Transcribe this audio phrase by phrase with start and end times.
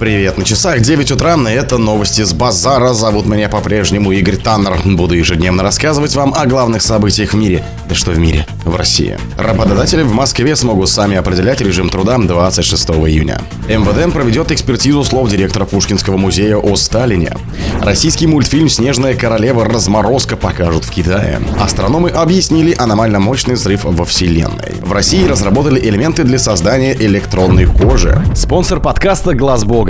[0.00, 2.94] Привет, на часах 9 утра, это новости с базара.
[2.94, 4.78] Зовут меня по-прежнему Игорь Таннер.
[4.86, 7.62] Буду ежедневно рассказывать вам о главных событиях в мире.
[7.86, 8.46] Да что в мире?
[8.64, 9.18] В России.
[9.36, 13.42] Работодатели в Москве смогут сами определять режим труда 26 июня.
[13.68, 17.36] МВД проведет экспертизу слов директора Пушкинского музея о Сталине.
[17.82, 19.66] Российский мультфильм «Снежная королева.
[19.66, 21.42] Разморозка» покажут в Китае.
[21.60, 24.76] Астрономы объяснили аномально мощный взрыв во Вселенной.
[24.80, 28.18] В России разработали элементы для создания электронной кожи.
[28.34, 29.89] Спонсор подкаста «Глаз Бога»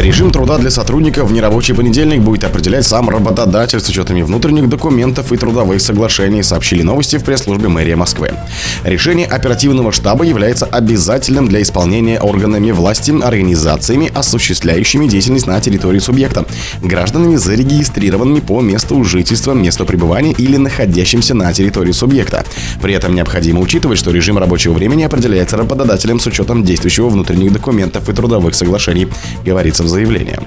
[0.00, 5.30] Режим труда для сотрудников в нерабочий понедельник будет определять сам работодатель с учетами внутренних документов
[5.30, 8.30] и трудовых соглашений, сообщили новости в пресс-службе мэрии Москвы.
[8.82, 16.46] Решение оперативного штаба является обязательным для исполнения органами власти, организациями, осуществляющими деятельность на территории субъекта,
[16.82, 22.46] гражданами, зарегистрированными по месту жительства, месту пребывания или находящимся на территории субъекта.
[22.80, 28.08] При этом необходимо учитывать, что режим рабочего времени определяется работодателем с учетом действующего внутренних документов
[28.08, 29.06] и трудовых соглашений,
[29.44, 30.40] говорится в заявления.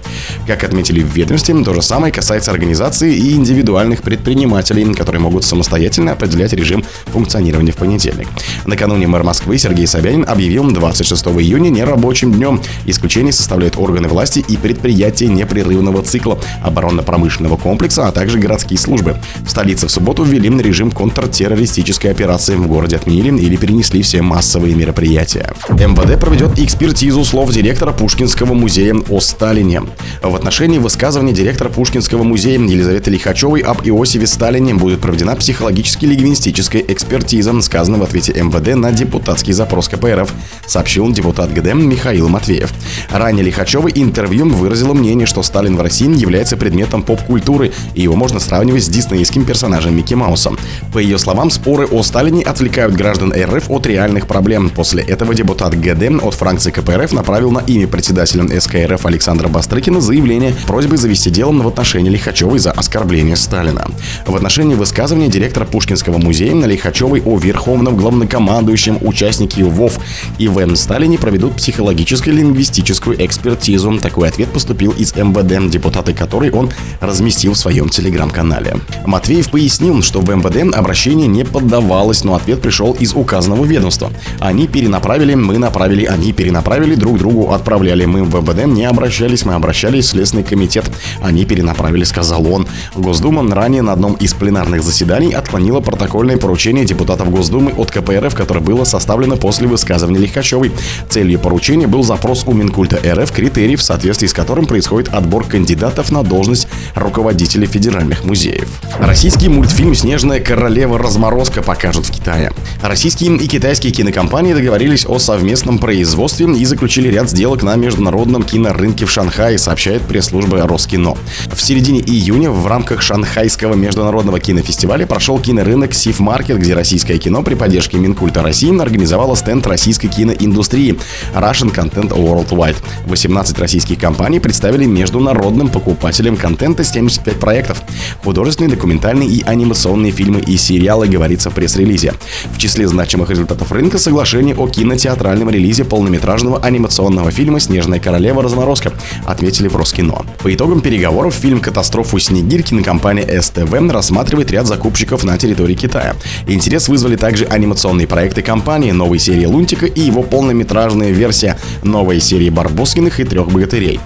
[0.47, 6.13] Как отметили в ведомстве, то же самое касается организаций и индивидуальных предпринимателей, которые могут самостоятельно
[6.13, 8.27] определять режим функционирования в понедельник.
[8.65, 12.61] Накануне мэр Москвы Сергей Собянин объявил 26 июня нерабочим днем.
[12.85, 19.17] Исключение составляют органы власти и предприятия непрерывного цикла оборонно-промышленного комплекса, а также городские службы.
[19.45, 22.55] В столице в субботу ввели режим контртеррористической операции.
[22.55, 25.53] В городе отменили или перенесли все массовые мероприятия.
[25.69, 29.81] МВД проведет экспертизу слов директора Пушкинского музея о Сталине.
[30.21, 37.59] В отношении высказывания директора Пушкинского музея Елизаветы Лихачевой об Иосифе Сталине будет проведена психологически-лингвистическая экспертиза,
[37.63, 40.31] сказано в ответе МВД на депутатский запрос КПРФ,
[40.67, 42.71] сообщил депутат ГД Михаил Матвеев.
[43.09, 48.39] Ранее Лихачева интервью выразила мнение, что Сталин в России является предметом поп-культуры, и его можно
[48.39, 50.59] сравнивать с диснейским персонажем Микки Маусом.
[50.93, 54.69] По ее словам, споры о Сталине отвлекают граждан РФ от реальных проблем.
[54.69, 60.55] После этого депутат ГД от фракции КПРФ направил на имя председателя СКРФ Александра Бастрыкина заявление
[60.65, 63.85] просьбой завести делом в отношении Лихачевой за оскорбление Сталина.
[64.25, 69.99] В отношении высказывания директора Пушкинского музея на Лихачевой о верховном главнокомандующем участнике ВОВ
[70.39, 73.99] Ивен Сталине проведут психологическую лингвистическую экспертизу.
[73.99, 78.77] Такой ответ поступил из МВД, депутаты которой он разместил в своем телеграм-канале.
[79.05, 84.09] Матвеев пояснил, что в МВД обращение не поддавалось, но ответ пришел из указанного ведомства.
[84.39, 88.05] Они перенаправили, мы направили, они перенаправили, друг другу отправляли.
[88.05, 90.85] Мы в МВД не обращались обращались, мы обращались в Следственный комитет.
[91.21, 92.65] Они перенаправили, сказал он.
[92.95, 98.61] Госдума ранее на одном из пленарных заседаний отклонила протокольное поручение депутатов Госдумы от КПРФ, которое
[98.61, 100.71] было составлено после высказывания Лихачевой.
[101.09, 106.09] Целью поручения был запрос у Минкульта РФ критерий, в соответствии с которым происходит отбор кандидатов
[106.09, 108.69] на должность руководителей федеральных музеев.
[108.99, 110.97] Российский мультфильм «Снежная королева.
[110.97, 112.53] Разморозка» покажут в Китае.
[112.81, 118.92] Российские и китайские кинокомпании договорились о совместном производстве и заключили ряд сделок на международном кинорынке
[118.93, 121.15] выставки в Шанхае, сообщает пресс-служба Роскино.
[121.51, 127.41] В середине июня в рамках Шанхайского международного кинофестиваля прошел кинорынок Сиф Маркет, где российское кино
[127.41, 130.97] при поддержке Минкульта России организовало стенд российской киноиндустрии
[131.33, 132.75] Russian Content Worldwide.
[133.05, 137.81] 18 российских компаний представили международным покупателям контента 75 проектов.
[138.23, 142.13] Художественные, документальные и анимационные фильмы и сериалы, говорится в пресс-релизе.
[142.53, 148.43] В числе значимых результатов рынка соглашение о кинотеатральном релизе полнометражного анимационного фильма «Снежная королева.
[148.43, 148.82] Разморозка»,
[149.25, 150.25] отметили в Роскино.
[150.39, 156.15] По итогам переговоров фильм «Катастрофу Снегирь» кинокомпания СТВ рассматривает ряд закупщиков на территории Китая.
[156.47, 162.49] Интерес вызвали также анимационные проекты компании, новой серии Лунтика и его полнометражная версия новой серии
[162.49, 163.99] Барбоскиных и трех богатырей.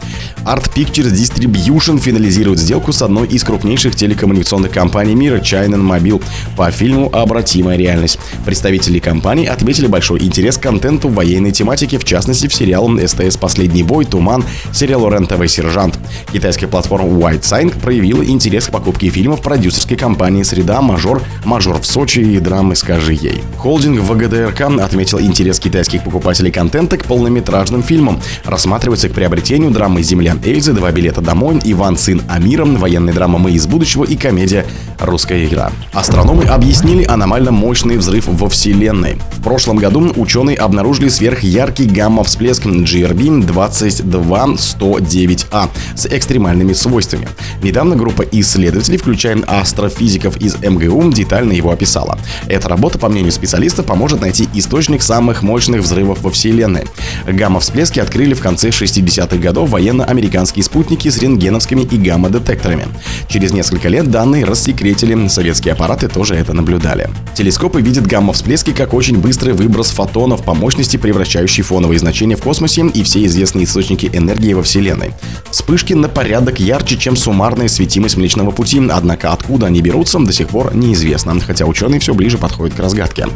[0.45, 6.23] Art Pictures Distribution финализирует сделку с одной из крупнейших телекоммуникационных компаний мира China Mobile
[6.55, 8.19] по фильму «Обратимая реальность».
[8.45, 13.83] Представители компании отметили большой интерес к контенту военной тематики, в частности в сериал СТС «Последний
[13.83, 16.00] бой», «Туман», сериалу РЕН-ТВ «Сержант».
[16.31, 21.85] Китайская платформа White Sign проявила интерес к покупке фильмов продюсерской компании «Среда», «Мажор», «Мажор в
[21.85, 23.41] Сочи» и драмы «Скажи ей».
[23.57, 28.22] Холдинг ВГДРК отметил интерес китайских покупателей контента к полнометражным фильмам.
[28.46, 33.52] Рассматривается к приобретению драмы «Земля Эльзы», «Два билета домой», «Иван, сын Амира», военная драма «Мы
[33.52, 34.66] из будущего» и комедия
[34.99, 35.72] «Русская игра».
[35.93, 39.17] Астрономы объяснили аномально мощный взрыв во Вселенной.
[39.37, 47.29] В прошлом году ученые обнаружили сверхяркий гамма-всплеск GRB-22 109А с экстремальными свойствами.
[47.61, 52.17] Недавно группа исследователей, включая астрофизиков из МГУ, детально его описала.
[52.47, 56.85] Эта работа, по мнению специалиста, поможет найти источник самых мощных взрывов во Вселенной.
[57.28, 62.87] Гамма-всплески открыли в конце 60-х годов военно-американские спутники с рентгеновскими и гамма-детекторами.
[63.29, 67.09] Через несколько лет данные рассекретили, советские аппараты тоже это наблюдали.
[67.35, 72.85] Телескопы видят гамма-всплески как очень быстрый выброс фотонов по мощности, превращающий фоновые значения в космосе
[72.94, 75.12] и все известные источники энергии во Вселенной.
[75.52, 80.47] Вспышки на порядок ярче, чем суммарная светимость Млечного Пути, однако откуда они берутся, до сих
[80.47, 83.28] пор неизвестно, хотя ученые все ближе подходят к разгадке.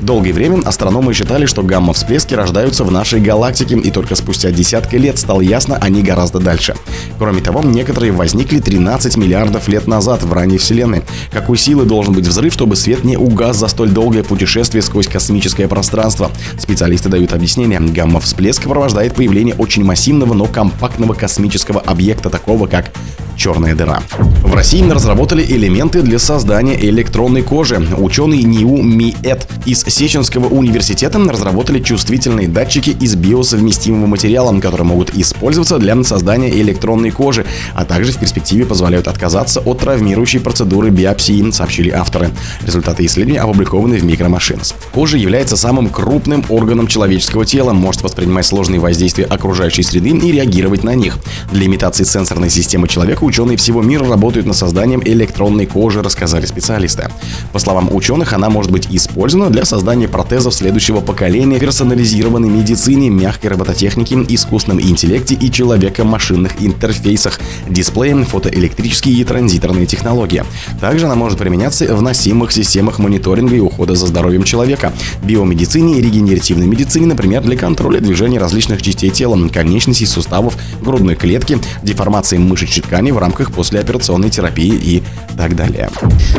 [0.00, 5.16] Долгое время астрономы считали, что гамма-всплески рождаются в нашей галактике, и только спустя десятки лет
[5.16, 6.74] стало ясно, они гораздо дальше.
[7.18, 11.04] Кроме того, некоторые возникли 13 миллиардов лет назад в ранней Вселенной.
[11.32, 15.06] Какой силы должен быть взрыв, чтобы свет не угас за столь долгое путешествие сквозь
[15.38, 16.32] космическое пространство?
[16.58, 17.78] Специалисты дают объяснение.
[17.78, 22.90] Гамма-всплеск сопровождает появление очень массивного, но компактного космического объекта, такого как
[23.38, 24.02] черная дыра.
[24.42, 27.80] В России разработали элементы для создания электронной кожи.
[27.96, 35.78] Ученые НИУ МИЭТ из Сеченского университета разработали чувствительные датчики из биосовместимого материала, которые могут использоваться
[35.78, 41.90] для создания электронной кожи, а также в перспективе позволяют отказаться от травмирующей процедуры биопсии, сообщили
[41.90, 42.30] авторы.
[42.62, 44.74] Результаты исследования опубликованы в Micromachines.
[44.92, 50.82] Кожа является самым крупным органом человеческого тела, может воспринимать сложные воздействия окружающей среды и реагировать
[50.82, 51.18] на них.
[51.52, 57.08] Для имитации сенсорной системы человека ученые всего мира работают над созданием электронной кожи, рассказали специалисты.
[57.52, 63.50] По словам ученых, она может быть использована для создания протезов следующего поколения, персонализированной медицине, мягкой
[63.50, 67.38] робототехнике, искусственном интеллекте и человеко-машинных интерфейсах,
[67.68, 70.44] дисплеем, фотоэлектрические и транзиторные технологии.
[70.80, 74.92] Также она может применяться в носимых системах мониторинга и ухода за здоровьем человека,
[75.22, 81.58] биомедицине и регенеративной медицине, например, для контроля движения различных частей тела, конечностей, суставов, грудной клетки,
[81.82, 85.02] деформации мышечной ткани в рамках послеоперационной терапии и
[85.36, 85.90] так далее.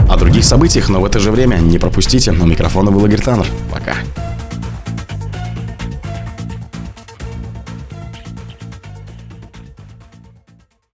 [0.08, 2.32] О других событиях, но в это же время не пропустите.
[2.32, 3.48] У микрофона был Игорь Таннер.
[3.70, 3.96] Пока.